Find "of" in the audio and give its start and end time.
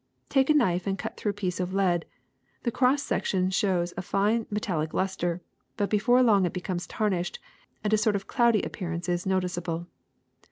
1.59-1.75, 8.15-8.25